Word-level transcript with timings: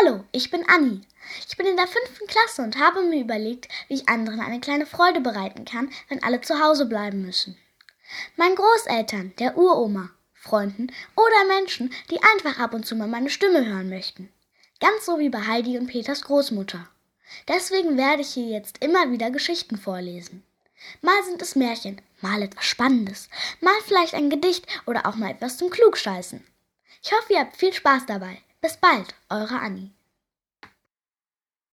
Hallo, 0.00 0.24
ich 0.32 0.50
bin 0.50 0.68
Anni. 0.68 1.02
Ich 1.46 1.56
bin 1.56 1.66
in 1.66 1.76
der 1.76 1.86
fünften 1.86 2.26
Klasse 2.26 2.62
und 2.62 2.78
habe 2.80 3.02
mir 3.02 3.20
überlegt, 3.20 3.68
wie 3.86 3.94
ich 3.94 4.08
anderen 4.08 4.40
eine 4.40 4.58
kleine 4.58 4.86
Freude 4.86 5.20
bereiten 5.20 5.64
kann, 5.64 5.92
wenn 6.08 6.22
alle 6.22 6.40
zu 6.40 6.60
Hause 6.60 6.86
bleiben 6.86 7.22
müssen. 7.22 7.56
Meinen 8.36 8.56
Großeltern, 8.56 9.34
der 9.38 9.56
Uroma, 9.56 10.10
Freunden 10.32 10.88
oder 11.14 11.44
Menschen, 11.46 11.92
die 12.10 12.20
einfach 12.22 12.58
ab 12.58 12.74
und 12.74 12.86
zu 12.86 12.96
mal 12.96 13.06
meine 13.06 13.30
Stimme 13.30 13.64
hören 13.64 13.88
möchten. 13.88 14.32
Ganz 14.80 15.06
so 15.06 15.20
wie 15.20 15.28
bei 15.28 15.46
Heidi 15.46 15.78
und 15.78 15.86
Peters 15.86 16.22
Großmutter. 16.22 16.88
Deswegen 17.46 17.96
werde 17.96 18.22
ich 18.22 18.34
hier 18.34 18.48
jetzt 18.48 18.82
immer 18.82 19.12
wieder 19.12 19.30
Geschichten 19.30 19.76
vorlesen. 19.76 20.42
Mal 21.02 21.22
sind 21.24 21.40
es 21.40 21.54
Märchen, 21.54 22.00
mal 22.20 22.42
etwas 22.42 22.64
Spannendes, 22.64 23.28
mal 23.60 23.76
vielleicht 23.86 24.14
ein 24.14 24.28
Gedicht 24.28 24.66
oder 24.86 25.06
auch 25.06 25.14
mal 25.14 25.30
etwas 25.30 25.56
zum 25.56 25.70
Klugscheißen. 25.70 26.44
Ich 27.00 27.12
hoffe, 27.12 27.34
ihr 27.34 27.40
habt 27.40 27.56
viel 27.56 27.72
Spaß 27.72 28.06
dabei. 28.06 28.42
Bis 28.64 28.78
bald, 28.78 29.14
eure 29.28 29.60
Annie. 29.60 29.92